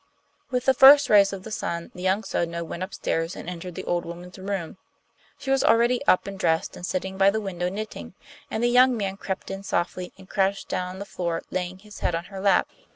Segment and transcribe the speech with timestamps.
[0.49, 3.83] With the first rays of the sun the young Sodno went upstairs and entered the
[3.83, 4.77] old woman's room.
[5.37, 8.15] She was already up and dressed, and sitting by the window knitting,
[8.49, 11.99] and the young man crept in softly and crouched down on the floor, laying his
[11.99, 12.67] head on her lap.